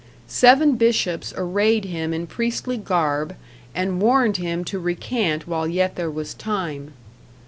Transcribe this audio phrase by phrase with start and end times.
[0.27, 3.35] Seven bishops arrayed him in priestly garb
[3.75, 6.93] and warned him to recant while yet there was time.